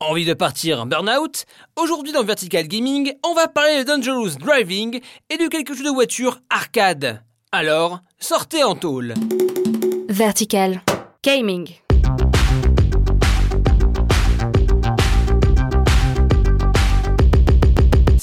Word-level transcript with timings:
Envie 0.00 0.26
de 0.26 0.34
partir 0.34 0.78
en 0.78 0.84
burn-out? 0.84 1.46
Aujourd'hui 1.74 2.12
dans 2.12 2.22
Vertical 2.22 2.68
Gaming, 2.68 3.14
on 3.24 3.32
va 3.32 3.48
parler 3.48 3.82
de 3.82 3.88
Dangerous 3.88 4.36
Driving 4.38 5.00
et 5.30 5.38
de 5.38 5.48
quelques 5.48 5.72
jeux 5.72 5.84
de 5.84 5.90
voiture 5.90 6.40
arcade. 6.50 7.22
Alors, 7.50 8.00
sortez 8.18 8.62
en 8.62 8.74
tôle. 8.74 9.14
Vertical 10.10 10.82
Gaming 11.24 11.70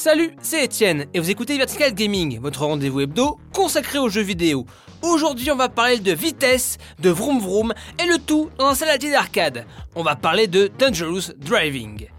Salut, 0.04 0.36
c'est 0.42 0.66
Étienne 0.66 1.06
et 1.14 1.20
vous 1.22 1.32
écoutez 1.32 1.58
Vertical 1.58 1.94
Gaming, 1.94 2.38
votre 2.42 2.66
rendez-vous 2.66 3.00
hebdo 3.00 3.40
consacré 3.54 4.00
aux 4.00 4.10
jeux 4.10 4.22
vidéo. 4.22 4.66
Aujourd'hui, 5.02 5.50
on 5.50 5.56
va 5.56 5.70
parler 5.70 5.98
de 5.98 6.12
vitesse, 6.12 6.78
de 7.00 7.10
vroom 7.10 7.40
vroom 7.40 7.74
et 7.98 8.06
le 8.06 8.18
tout 8.18 8.50
dans 8.58 8.66
un 8.66 8.76
saladier 8.76 9.12
d'arcade. 9.12 9.66
On 9.96 10.04
va 10.04 10.18
parler 10.18 10.48
de 10.48 10.70
Dangerous 10.78 11.32
Driving. 11.38 12.10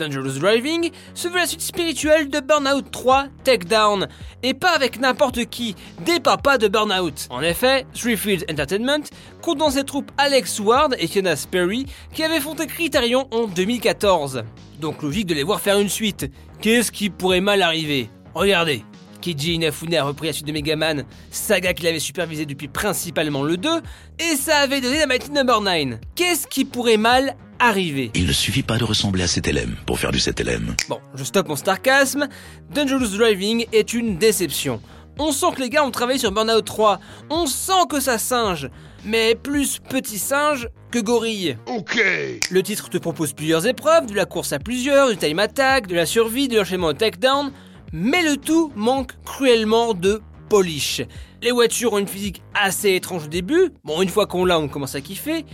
Dangerous 0.00 0.38
Driving 0.40 0.90
se 1.14 1.28
veut 1.28 1.36
la 1.36 1.46
suite 1.46 1.60
spirituelle 1.60 2.30
de 2.30 2.40
Burnout 2.40 2.90
3 2.90 3.26
Takedown, 3.44 4.08
et 4.42 4.54
pas 4.54 4.74
avec 4.74 4.98
n'importe 4.98 5.44
qui, 5.44 5.76
des 6.06 6.20
papas 6.20 6.56
de 6.56 6.68
Burnout. 6.68 7.26
En 7.28 7.42
effet, 7.42 7.86
Three 7.94 8.16
Fields 8.16 8.44
Entertainment 8.50 9.04
compte 9.42 9.58
dans 9.58 9.70
ses 9.70 9.84
troupes 9.84 10.10
Alex 10.16 10.58
Ward 10.60 10.96
et 10.98 11.06
Fiona 11.06 11.36
Sperry 11.36 11.84
qui 12.14 12.24
avaient 12.24 12.40
fondé 12.40 12.66
Criterion 12.66 13.28
en 13.30 13.46
2014. 13.46 14.44
Donc 14.80 15.02
logique 15.02 15.26
de 15.26 15.34
les 15.34 15.42
voir 15.42 15.60
faire 15.60 15.78
une 15.78 15.90
suite. 15.90 16.30
Qu'est-ce 16.62 16.90
qui 16.90 17.10
pourrait 17.10 17.42
mal 17.42 17.60
arriver? 17.60 18.08
Regardez, 18.34 18.82
Keiji 19.20 19.54
Inafune 19.54 19.94
a 19.96 20.04
repris 20.04 20.28
la 20.28 20.32
suite 20.32 20.46
de 20.46 20.52
Megaman, 20.52 21.04
saga 21.30 21.74
qu'il 21.74 21.86
avait 21.86 21.98
supervisé 21.98 22.46
depuis 22.46 22.68
principalement 22.68 23.42
le 23.42 23.58
2, 23.58 23.68
et 24.18 24.36
ça 24.36 24.56
avait 24.58 24.80
donné 24.80 24.98
la 25.00 25.06
Mighty 25.06 25.30
Number 25.30 25.60
9. 25.60 25.98
Qu'est-ce 26.14 26.46
qui 26.46 26.64
pourrait 26.64 26.96
mal 26.96 27.36
arriver 27.60 28.10
Il 28.14 28.26
ne 28.26 28.32
suffit 28.32 28.62
pas 28.64 28.78
de 28.78 28.84
ressembler 28.84 29.22
à 29.22 29.50
LM 29.50 29.76
pour 29.86 29.98
faire 29.98 30.10
du 30.10 30.18
LM. 30.18 30.74
Bon, 30.88 30.98
je 31.14 31.22
stoppe 31.22 31.48
mon 31.48 31.56
sarcasme, 31.56 32.26
Dangerous 32.74 33.16
Driving 33.16 33.66
est 33.72 33.92
une 33.92 34.16
déception. 34.16 34.80
On 35.18 35.32
sent 35.32 35.46
que 35.54 35.60
les 35.60 35.68
gars 35.68 35.84
ont 35.84 35.90
travaillé 35.90 36.18
sur 36.18 36.32
Burnout 36.32 36.64
3, 36.64 36.98
on 37.28 37.46
sent 37.46 37.86
que 37.90 38.00
ça 38.00 38.16
singe, 38.18 38.70
mais 39.04 39.34
plus 39.34 39.78
petit 39.78 40.18
singe 40.18 40.68
que 40.90 40.98
gorille. 40.98 41.58
Ok 41.66 42.02
Le 42.50 42.62
titre 42.62 42.88
te 42.88 42.98
propose 42.98 43.34
plusieurs 43.34 43.66
épreuves, 43.66 44.06
de 44.06 44.14
la 44.14 44.24
course 44.24 44.52
à 44.52 44.58
plusieurs, 44.58 45.10
du 45.10 45.16
time 45.16 45.38
attack, 45.38 45.86
de 45.86 45.94
la 45.94 46.06
survie, 46.06 46.48
de 46.48 46.56
l'enchaînement 46.56 46.88
au 46.88 46.92
takedown, 46.94 47.52
mais 47.92 48.22
le 48.22 48.38
tout 48.38 48.72
manque 48.74 49.12
cruellement 49.24 49.92
de 49.92 50.22
polish. 50.48 51.02
Les 51.42 51.52
voitures 51.52 51.92
ont 51.92 51.98
une 51.98 52.08
physique 52.08 52.42
assez 52.54 52.94
étrange 52.94 53.24
au 53.24 53.28
début, 53.28 53.70
bon 53.84 54.00
une 54.02 54.08
fois 54.08 54.26
qu'on 54.26 54.44
l'a 54.44 54.58
on 54.58 54.68
commence 54.68 54.94
à 54.94 55.00
kiffer, 55.00 55.44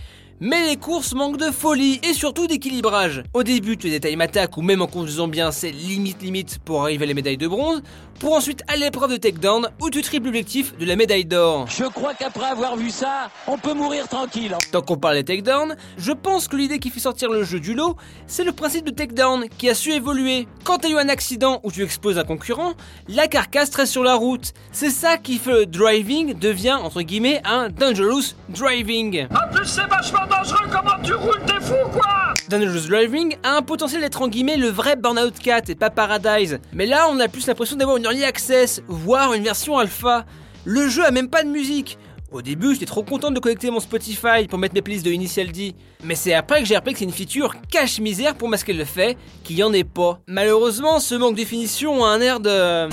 mais 0.41 0.67
les 0.67 0.77
courses 0.77 1.15
manquent 1.15 1.39
de 1.39 1.51
folie 1.51 2.01
et 2.03 2.13
surtout 2.13 2.47
d'équilibrage. 2.47 3.23
Au 3.35 3.43
début, 3.43 3.77
tu 3.77 3.89
es 3.89 3.99
des 3.99 4.09
time 4.09 4.21
attack 4.21 4.57
ou 4.57 4.63
même 4.63 4.83
en 4.83 4.87
conduisant 4.87 5.29
bien, 5.29 5.51
c'est 5.51 5.71
limite 5.71 6.23
limite 6.23 6.59
pour 6.65 6.83
arriver 6.83 7.05
à 7.05 7.07
les 7.07 7.15
médailles 7.15 7.37
de 7.37 7.49
bronze, 7.49 7.83
pour 8.21 8.35
ensuite 8.35 8.63
à 8.69 8.77
l'épreuve 8.77 9.13
de 9.13 9.17
takedown 9.17 9.69
où 9.81 9.91
tu 9.91 10.03
triples 10.03 10.27
l'objectif 10.27 10.77
de 10.79 10.85
la 10.85 10.97
médaille 10.97 11.25
d'or. 11.25 11.67
Je 11.69 11.85
crois 11.85 12.15
qu'après 12.15 12.47
avoir 12.47 12.77
vu 12.77 12.91
ça, 12.91 13.31
on 13.47 13.59
peut 13.59 13.75
mourir 13.75 14.09
tranquille. 14.09 14.55
Tant 14.73 14.83
qu'on 14.83 14.97
parle 14.97 15.17
des 15.17 15.25
takedowns, 15.25 15.77
je 15.99 16.13
pense 16.13 16.49
que 16.49 16.57
l'idée 16.57 16.79
qui 16.79 16.91
fait 16.91 17.01
sortir 17.01 17.31
le 17.31 17.45
jeu 17.45 17.61
du 17.61 17.75
lot, 17.75 17.97
c'est 18.27 18.45
le 18.45 18.53
principe 18.53 18.85
de 18.87 18.91
takedown 18.91 19.49
qui 19.59 19.69
a 19.69 19.75
su 19.75 19.93
évoluer. 19.93 20.47
Quand 20.65 20.79
tu 20.79 20.89
as 20.89 20.91
eu 20.91 20.99
un 20.99 21.09
accident 21.09 21.61
où 21.63 21.71
tu 21.71 21.83
exploses 21.83 22.19
un 22.19 22.25
concurrent, 22.25 22.75
la 23.09 23.29
carcasse 23.29 23.75
reste 23.75 23.93
sur 23.93 24.03
la 24.03 24.15
route. 24.15 24.53
C'est 24.73 24.91
ça 24.91 25.19
qui 25.19 25.39
fait 25.39 25.53
le 25.53 25.67
driving 25.67 26.39
devient 26.39 26.79
entre 26.83 27.03
guillemets 27.03 27.41
un 27.45 27.69
dangerous 27.69 28.35
driving. 28.49 29.27
En 29.31 29.55
plus 29.55 29.67
c'est 29.67 29.87
vachement 29.87 30.26
dangereux 30.29 30.69
comment 30.71 31.03
tu 31.03 31.15
roules, 31.15 31.43
t'es 31.47 31.61
fou 31.61 31.75
quoi 31.93 32.35
Dangerous 32.49 32.89
Driving 32.89 33.37
a 33.43 33.57
un 33.57 33.63
potentiel 33.63 34.01
d'être 34.01 34.23
en 34.23 34.29
guillemets 34.29 34.57
le 34.57 34.69
vrai 34.69 34.95
Burnout 34.97 35.37
4 35.37 35.71
et 35.71 35.75
pas 35.75 35.91
Paradise. 35.91 36.61
Mais 36.73 36.87
là, 36.87 37.09
on 37.11 37.19
a 37.19 37.27
plus 37.27 37.47
l'impression 37.47 37.77
d'avoir 37.77 37.97
une 37.97 38.05
early 38.05 38.25
access, 38.25 38.83
voire 38.87 39.33
une 39.33 39.43
version 39.43 39.79
alpha. 39.79 40.25
Le 40.65 40.89
jeu 40.89 41.05
a 41.05 41.11
même 41.11 41.29
pas 41.29 41.43
de 41.43 41.49
musique. 41.49 41.99
Au 42.33 42.43
début, 42.43 42.75
j'étais 42.75 42.87
trop 42.87 43.03
content 43.03 43.31
de 43.31 43.41
connecter 43.41 43.71
mon 43.71 43.81
Spotify 43.81 44.47
pour 44.49 44.59
mettre 44.59 44.75
mes 44.75 44.83
playlists 44.83 45.07
de 45.07 45.11
Initial 45.11 45.51
D. 45.51 45.75
Mais 46.05 46.15
c'est 46.15 46.35
après 46.35 46.61
que 46.61 46.67
j'ai 46.67 46.77
appris 46.77 46.93
que 46.93 46.99
c'est 46.99 47.05
une 47.05 47.13
feature 47.13 47.55
cache-misère 47.71 48.35
pour 48.35 48.49
masquer 48.49 48.73
le 48.73 48.85
fait 48.85 49.17
qu'il 49.43 49.57
y 49.57 49.63
en 49.63 49.73
ait 49.73 49.85
pas. 49.85 50.21
Malheureusement, 50.27 51.01
ce 51.01 51.15
manque 51.15 51.33
de 51.33 51.37
définition 51.37 52.05
a 52.05 52.09
un 52.09 52.21
air 52.21 52.41
de... 52.41 52.89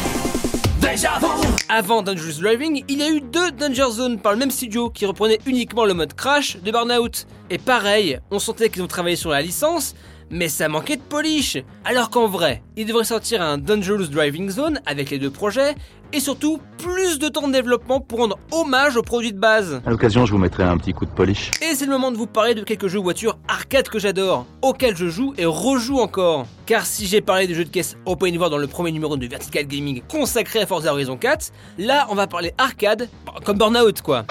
Avant 1.70 2.02
Dangerous 2.02 2.42
Driving, 2.42 2.84
il 2.90 3.00
y 3.00 3.04
a 3.04 3.10
eu 3.10 3.22
deux 3.22 3.52
Danger 3.52 3.90
Zone 3.90 4.20
par 4.20 4.34
le 4.34 4.38
même 4.38 4.52
studio 4.52 4.90
qui 4.90 5.06
reprenaient 5.06 5.40
uniquement 5.46 5.86
le 5.86 5.94
mode 5.94 6.14
crash 6.14 6.58
de 6.58 6.72
Burnout. 6.72 7.26
Et 7.50 7.58
pareil, 7.58 8.20
on 8.32 8.40
sentait 8.40 8.70
qu'ils 8.70 8.82
ont 8.82 8.88
travaillé 8.88 9.16
sur 9.16 9.30
la 9.30 9.42
licence, 9.42 9.96
mais 10.34 10.50
ça 10.50 10.68
manquait 10.68 10.98
de 10.98 11.02
polish. 11.02 11.58
Alors 11.86 12.10
qu'en 12.10 12.28
vrai, 12.28 12.64
il 12.76 12.86
devrait 12.86 13.04
sortir 13.04 13.42
un 13.42 13.58
Dangerous 13.58 14.08
Driving 14.08 14.50
Zone 14.50 14.82
avec 14.86 15.12
les 15.12 15.20
deux 15.20 15.30
projets, 15.30 15.76
et 16.12 16.20
surtout 16.20 16.60
plus 16.78 17.20
de 17.20 17.28
temps 17.28 17.48
de 17.48 17.54
développement 17.54 18.00
pour 18.00 18.20
rendre 18.20 18.38
hommage 18.52 18.98
aux 18.98 19.02
produits 19.02 19.34
de 19.34 19.40
base. 19.40 19.82
À 19.86 19.90
l'occasion, 19.90 20.26
je 20.26 20.32
vous 20.32 20.38
mettrai 20.38 20.64
un 20.64 20.78
petit 20.78 20.94
coup 20.94 21.06
de 21.06 21.12
polish. 21.12 21.52
Et 21.62 21.76
c'est 21.76 21.86
le 21.86 21.92
moment 21.92 22.12
de 22.12 22.18
vous 22.18 22.28
parler 22.28 22.54
de 22.54 22.64
quelques 22.64 22.88
jeux 22.88 23.00
voitures 23.00 23.38
arcade 23.48 23.90
que 23.90 24.00
j'adore, 24.00 24.46
auxquels 24.62 24.96
je 24.96 25.08
joue 25.08 25.34
et 25.38 25.46
rejoue 25.46 26.00
encore. 26.00 26.46
Car 26.66 26.86
si 26.86 27.08
j'ai 27.08 27.22
parlé 27.22 27.48
des 27.48 27.56
jeux 27.56 27.66
de 27.66 27.70
caisse 27.70 27.98
open 28.06 28.38
world 28.38 28.52
dans 28.52 28.60
le 28.60 28.68
premier 28.68 28.92
numéro 28.92 29.18
de 29.18 29.28
Vertical 29.28 29.66
Gaming 29.66 30.02
consacré 30.08 30.62
à 30.62 30.66
Forza 30.66 30.94
Horizon 30.94 31.18
4, 31.18 31.52
là 31.80 32.08
on 32.10 32.16
va 32.16 32.28
parler 32.28 32.54
arcade, 32.58 33.10
comme 33.44 33.58
Burnout 33.58 34.02
quoi. 34.02 34.26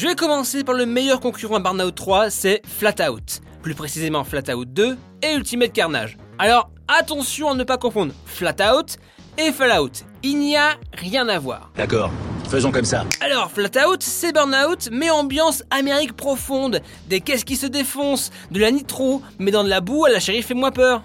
Je 0.00 0.06
vais 0.06 0.14
commencer 0.14 0.62
par 0.62 0.76
le 0.76 0.86
meilleur 0.86 1.18
concurrent 1.18 1.56
à 1.56 1.58
Burnout 1.58 1.92
3, 1.92 2.30
c'est 2.30 2.62
Flatout. 2.64 3.40
Plus 3.62 3.74
précisément 3.74 4.22
Flatout 4.22 4.64
2 4.64 4.96
et 5.22 5.34
Ultimate 5.34 5.72
Carnage. 5.72 6.16
Alors 6.38 6.70
attention 6.86 7.50
à 7.50 7.56
ne 7.56 7.64
pas 7.64 7.78
confondre 7.78 8.12
Flatout 8.24 8.94
et 9.38 9.50
Fallout. 9.50 9.90
Il 10.22 10.38
n'y 10.38 10.56
a 10.56 10.76
rien 10.92 11.28
à 11.28 11.40
voir. 11.40 11.72
D'accord, 11.76 12.12
faisons 12.48 12.70
comme 12.70 12.84
ça. 12.84 13.06
Alors, 13.20 13.50
Flatout, 13.50 13.96
c'est 13.98 14.32
Burnout, 14.32 14.88
mais 14.92 15.10
ambiance 15.10 15.64
Amérique 15.72 16.12
profonde. 16.12 16.80
Des 17.08 17.20
caisses 17.20 17.42
qui 17.42 17.56
se 17.56 17.66
défoncent, 17.66 18.30
de 18.52 18.60
la 18.60 18.70
nitro, 18.70 19.20
mais 19.40 19.50
dans 19.50 19.64
de 19.64 19.68
la 19.68 19.80
boue 19.80 20.04
à 20.04 20.10
la 20.10 20.20
chérie 20.20 20.42
fais-moi 20.42 20.70
peur. 20.70 21.02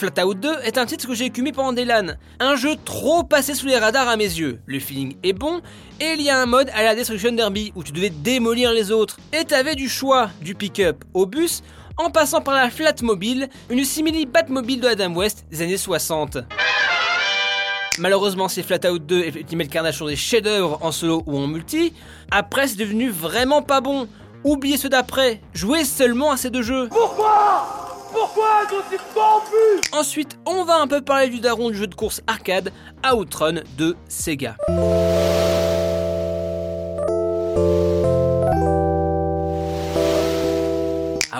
Flatout 0.00 0.32
2 0.32 0.60
est 0.64 0.78
un 0.78 0.86
titre 0.86 1.06
que 1.06 1.12
j'ai 1.12 1.26
écumé 1.26 1.52
pendant 1.52 1.74
des 1.74 1.84
LAN. 1.84 2.14
Un 2.38 2.56
jeu 2.56 2.74
trop 2.86 3.22
passé 3.22 3.52
sous 3.54 3.66
les 3.66 3.76
radars 3.76 4.08
à 4.08 4.16
mes 4.16 4.24
yeux. 4.24 4.58
Le 4.64 4.80
feeling 4.80 5.14
est 5.22 5.34
bon, 5.34 5.60
et 6.00 6.14
il 6.14 6.22
y 6.22 6.30
a 6.30 6.40
un 6.40 6.46
mode 6.46 6.70
à 6.74 6.82
la 6.82 6.94
Destruction 6.94 7.32
Derby 7.32 7.70
où 7.74 7.82
tu 7.82 7.92
devais 7.92 8.08
démolir 8.08 8.72
les 8.72 8.92
autres. 8.92 9.18
Et 9.38 9.44
t'avais 9.44 9.74
du 9.74 9.90
choix, 9.90 10.30
du 10.40 10.54
pick-up 10.54 11.04
au 11.12 11.26
bus, 11.26 11.62
en 11.98 12.08
passant 12.08 12.40
par 12.40 12.54
la 12.54 12.70
Flatmobile, 12.70 13.50
une 13.68 13.84
simili 13.84 14.24
Batmobile 14.24 14.80
de 14.80 14.88
Adam 14.88 15.14
West 15.14 15.44
des 15.50 15.60
années 15.60 15.76
60. 15.76 16.38
Malheureusement, 17.98 18.48
ces 18.48 18.62
Flatout 18.62 19.00
2 19.00 19.20
et 19.20 19.38
Ultimate 19.40 19.68
Carnage 19.68 19.98
sont 19.98 20.06
des 20.06 20.16
chefs-d'œuvre 20.16 20.78
en 20.80 20.92
solo 20.92 21.22
ou 21.26 21.36
en 21.36 21.46
multi. 21.46 21.92
Après, 22.30 22.68
c'est 22.68 22.78
devenu 22.78 23.10
vraiment 23.10 23.60
pas 23.60 23.82
bon. 23.82 24.08
Oubliez 24.44 24.78
ceux 24.78 24.88
d'après, 24.88 25.42
jouez 25.52 25.84
seulement 25.84 26.30
à 26.30 26.38
ces 26.38 26.48
deux 26.48 26.62
jeux. 26.62 26.88
Pourquoi? 26.88 27.79
Pourquoi 28.12 28.66
Ensuite, 29.92 30.38
on 30.46 30.64
va 30.64 30.76
un 30.80 30.86
peu 30.86 31.00
parler 31.00 31.28
du 31.28 31.40
daron 31.40 31.70
du 31.70 31.76
jeu 31.76 31.86
de 31.86 31.94
course 31.94 32.20
arcade, 32.26 32.72
Outrun 33.04 33.62
de 33.76 33.96
Sega. 34.08 34.56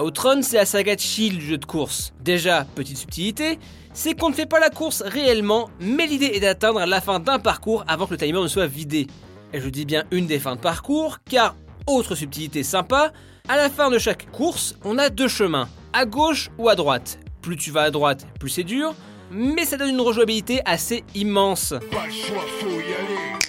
Outrun, 0.02 0.42
c'est 0.42 0.56
la 0.56 0.64
saga 0.64 0.96
de 0.96 1.00
Shield 1.00 1.38
du 1.38 1.46
jeu 1.46 1.58
de 1.58 1.64
course. 1.64 2.12
Déjà, 2.20 2.64
petite 2.74 2.96
subtilité, 2.96 3.58
c'est 3.92 4.18
qu'on 4.18 4.30
ne 4.30 4.34
fait 4.34 4.46
pas 4.46 4.60
la 4.60 4.70
course 4.70 5.02
réellement, 5.02 5.68
mais 5.80 6.06
l'idée 6.06 6.30
est 6.34 6.40
d'atteindre 6.40 6.84
la 6.86 7.00
fin 7.00 7.20
d'un 7.20 7.38
parcours 7.38 7.84
avant 7.86 8.06
que 8.06 8.12
le 8.12 8.16
timer 8.16 8.40
ne 8.40 8.48
soit 8.48 8.66
vidé. 8.66 9.08
Et 9.52 9.60
je 9.60 9.68
dis 9.68 9.84
bien 9.84 10.04
une 10.10 10.26
des 10.26 10.38
fins 10.38 10.56
de 10.56 10.60
parcours, 10.60 11.18
car, 11.28 11.54
autre 11.86 12.14
subtilité 12.14 12.62
sympa, 12.62 13.12
à 13.50 13.56
la 13.56 13.68
fin 13.68 13.90
de 13.90 13.98
chaque 13.98 14.30
course, 14.30 14.76
on 14.84 14.96
a 14.96 15.10
deux 15.10 15.26
chemins, 15.26 15.68
à 15.92 16.04
gauche 16.06 16.50
ou 16.56 16.68
à 16.68 16.76
droite. 16.76 17.18
Plus 17.42 17.56
tu 17.56 17.72
vas 17.72 17.82
à 17.82 17.90
droite, 17.90 18.24
plus 18.38 18.48
c'est 18.48 18.62
dur, 18.62 18.94
mais 19.32 19.64
ça 19.64 19.76
donne 19.76 19.88
une 19.90 20.00
rejouabilité 20.00 20.60
assez 20.64 21.02
immense. 21.16 21.74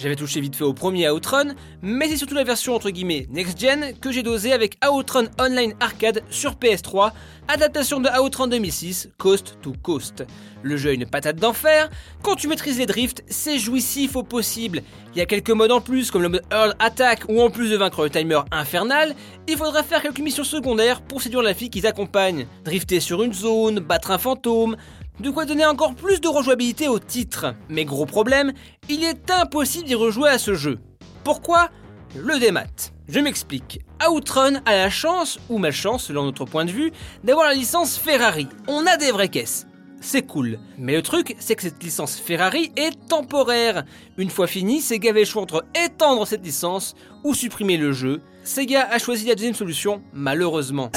J'avais 0.01 0.15
touché 0.15 0.41
vite 0.41 0.55
fait 0.55 0.63
au 0.63 0.73
premier 0.73 1.07
Outrun, 1.11 1.53
mais 1.83 2.07
c'est 2.09 2.17
surtout 2.17 2.33
la 2.33 2.43
version 2.43 2.73
entre 2.73 2.89
guillemets 2.89 3.27
next-gen 3.29 3.93
que 4.01 4.11
j'ai 4.11 4.23
dosé 4.23 4.51
avec 4.51 4.79
Outrun 4.83 5.25
Online 5.39 5.75
Arcade 5.79 6.23
sur 6.31 6.55
PS3, 6.55 7.11
adaptation 7.47 7.99
de 7.99 8.09
Outrun 8.19 8.47
2006, 8.47 9.09
Coast 9.19 9.59
to 9.61 9.73
Coast. 9.83 10.25
Le 10.63 10.75
jeu 10.75 10.89
a 10.89 10.93
une 10.93 11.05
patate 11.05 11.35
d'enfer, 11.35 11.87
quand 12.23 12.33
tu 12.33 12.47
maîtrises 12.47 12.79
les 12.79 12.87
drifts, 12.87 13.23
c'est 13.27 13.59
jouissif 13.59 14.15
au 14.15 14.23
possible. 14.23 14.81
Il 15.13 15.19
y 15.19 15.21
a 15.21 15.27
quelques 15.27 15.51
modes 15.51 15.71
en 15.71 15.81
plus 15.81 16.09
comme 16.09 16.23
le 16.23 16.29
mode 16.29 16.45
Earl 16.51 16.73
Attack 16.79 17.25
où 17.29 17.39
en 17.39 17.51
plus 17.51 17.69
de 17.69 17.77
vaincre 17.77 18.01
le 18.01 18.09
timer 18.09 18.39
infernal, 18.51 19.13
il 19.47 19.55
faudra 19.55 19.83
faire 19.83 20.01
quelques 20.01 20.19
missions 20.19 20.43
secondaires 20.43 21.01
pour 21.01 21.21
séduire 21.21 21.43
la 21.43 21.53
fille 21.53 21.69
qui 21.69 21.83
t'accompagne. 21.83 22.47
Drifter 22.63 23.01
sur 23.01 23.21
une 23.21 23.33
zone, 23.33 23.79
battre 23.79 24.09
un 24.09 24.17
fantôme, 24.17 24.77
De 25.19 25.29
quoi 25.29 25.45
donner 25.45 25.65
encore 25.65 25.93
plus 25.93 26.21
de 26.21 26.27
rejouabilité 26.27 26.87
au 26.87 26.99
titre. 26.99 27.53
Mais 27.69 27.85
gros 27.85 28.05
problème, 28.05 28.53
il 28.89 29.03
est 29.03 29.29
impossible 29.29 29.85
d'y 29.85 29.95
rejouer 29.95 30.29
à 30.29 30.39
ce 30.39 30.55
jeu. 30.55 30.79
Pourquoi? 31.23 31.69
Le 32.15 32.39
démat. 32.39 32.91
Je 33.07 33.19
m'explique. 33.19 33.81
Outrun 34.09 34.61
a 34.65 34.75
la 34.75 34.89
chance, 34.89 35.39
ou 35.49 35.57
malchance 35.57 36.05
selon 36.05 36.23
notre 36.23 36.45
point 36.45 36.65
de 36.65 36.71
vue, 36.71 36.91
d'avoir 37.23 37.47
la 37.47 37.53
licence 37.53 37.97
Ferrari. 37.97 38.47
On 38.67 38.87
a 38.87 38.97
des 38.97 39.11
vraies 39.11 39.29
caisses. 39.29 39.67
C'est 40.01 40.23
cool. 40.23 40.57
Mais 40.79 40.95
le 40.95 41.03
truc, 41.03 41.35
c'est 41.39 41.55
que 41.55 41.61
cette 41.61 41.83
licence 41.83 42.15
Ferrari 42.15 42.71
est 42.75 43.07
temporaire. 43.07 43.83
Une 44.17 44.31
fois 44.31 44.47
finie, 44.47 44.81
Sega 44.81 45.11
avait 45.11 45.19
le 45.19 45.25
choix 45.25 45.43
entre 45.43 45.63
étendre 45.75 46.25
cette 46.25 46.43
licence 46.43 46.95
ou 47.23 47.35
supprimer 47.35 47.77
le 47.77 47.91
jeu. 47.91 48.21
Sega 48.43 48.87
a 48.89 48.97
choisi 48.97 49.27
la 49.27 49.35
deuxième 49.35 49.53
solution, 49.53 50.01
malheureusement. 50.11 50.89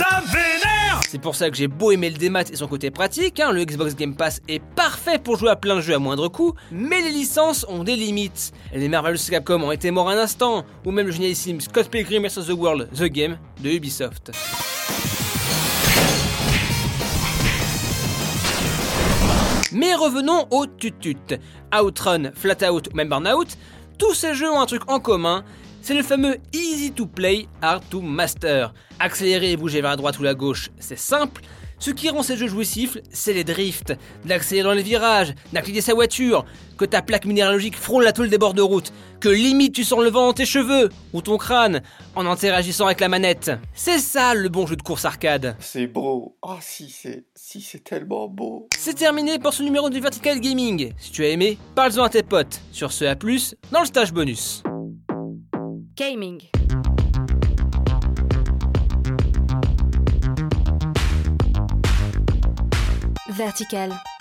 C'est 1.08 1.20
pour 1.20 1.36
ça 1.36 1.48
que 1.48 1.56
j'ai 1.56 1.68
beau 1.68 1.92
aimer 1.92 2.10
le 2.10 2.16
démat 2.18 2.42
et 2.50 2.56
son 2.56 2.66
côté 2.66 2.90
pratique, 2.90 3.38
hein, 3.38 3.52
le 3.52 3.64
Xbox 3.64 3.94
Game 3.94 4.16
Pass 4.16 4.40
est 4.48 4.60
parfait 4.60 5.18
pour 5.18 5.36
jouer 5.36 5.50
à 5.50 5.56
plein 5.56 5.76
de 5.76 5.80
jeux 5.80 5.94
à 5.94 5.98
moindre 5.98 6.28
coût, 6.28 6.54
mais 6.72 7.00
les 7.02 7.10
licences 7.10 7.64
ont 7.68 7.84
des 7.84 7.94
limites. 7.94 8.52
Les 8.74 8.88
Marvel 8.88 9.18
Capcom 9.18 9.62
ont 9.62 9.70
été 9.70 9.90
morts 9.90 10.10
un 10.10 10.18
instant, 10.18 10.64
ou 10.84 10.90
même 10.90 11.06
le 11.06 11.12
génialissime 11.12 11.60
Scott 11.60 11.88
Pilgrim 11.88 12.22
vs. 12.26 12.46
The 12.48 12.52
World, 12.52 12.88
The 12.92 13.04
Game, 13.04 13.38
de 13.62 13.70
Ubisoft. 13.70 14.32
Mais 19.72 19.94
revenons 19.94 20.46
au 20.50 20.66
tutut. 20.66 21.16
Outrun, 21.74 22.32
Flatout 22.34 22.88
ou 22.92 22.96
même 22.96 23.08
Burnout, 23.08 23.56
tous 23.98 24.14
ces 24.14 24.34
jeux 24.34 24.50
ont 24.50 24.60
un 24.60 24.66
truc 24.66 24.82
en 24.90 25.00
commun, 25.00 25.44
c'est 25.84 25.92
le 25.94 26.02
fameux 26.02 26.38
easy 26.54 26.92
to 26.92 27.04
play, 27.04 27.46
hard 27.60 27.82
to 27.90 28.00
master. 28.00 28.72
Accélérer 28.98 29.52
et 29.52 29.56
bouger 29.58 29.82
vers 29.82 29.90
la 29.90 29.96
droite 29.96 30.18
ou 30.18 30.22
la 30.22 30.32
gauche, 30.32 30.70
c'est 30.78 30.98
simple. 30.98 31.42
Ce 31.78 31.90
qui 31.90 32.08
rend 32.08 32.22
ces 32.22 32.38
jeux 32.38 32.46
jouissifs, 32.46 32.96
c'est 33.10 33.34
les 33.34 33.44
drifts, 33.44 33.92
d'accélérer 34.24 34.66
dans 34.66 34.74
les 34.74 34.82
virages, 34.82 35.34
d'incliner 35.52 35.82
sa 35.82 35.92
voiture, 35.92 36.46
que 36.78 36.86
ta 36.86 37.02
plaque 37.02 37.26
minéralogique 37.26 37.76
frôle 37.76 38.04
la 38.04 38.12
tôle 38.12 38.30
des 38.30 38.38
bords 38.38 38.54
de 38.54 38.62
route, 38.62 38.94
que 39.20 39.28
limite 39.28 39.74
tu 39.74 39.84
sens 39.84 40.02
le 40.02 40.08
vent 40.08 40.28
dans 40.28 40.32
tes 40.32 40.46
cheveux 40.46 40.88
ou 41.12 41.20
ton 41.20 41.36
crâne 41.36 41.82
en 42.14 42.24
interagissant 42.24 42.86
avec 42.86 43.00
la 43.00 43.10
manette. 43.10 43.50
C'est 43.74 43.98
ça 43.98 44.32
le 44.32 44.48
bon 44.48 44.66
jeu 44.66 44.76
de 44.76 44.82
course 44.82 45.04
arcade. 45.04 45.54
C'est 45.60 45.86
beau. 45.86 46.38
Oh 46.40 46.56
si 46.62 46.88
c'est 46.88 47.26
si 47.34 47.60
c'est 47.60 47.84
tellement 47.84 48.26
beau. 48.26 48.68
C'est 48.78 48.94
terminé 48.94 49.38
pour 49.38 49.52
ce 49.52 49.62
numéro 49.62 49.90
du 49.90 50.00
Vertical 50.00 50.40
Gaming. 50.40 50.94
Si 50.96 51.10
tu 51.10 51.24
as 51.24 51.28
aimé, 51.28 51.58
parle-en 51.74 52.04
à 52.04 52.08
tes 52.08 52.22
potes. 52.22 52.62
Sur 52.72 52.90
ce 52.90 53.04
à 53.04 53.16
plus 53.16 53.54
dans 53.70 53.80
le 53.80 53.86
stage 53.86 54.14
bonus. 54.14 54.62
Gaming. 55.96 56.40
Vertical. 63.30 64.13